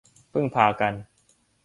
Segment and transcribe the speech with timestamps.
[0.33, 0.93] พึ่งพากัน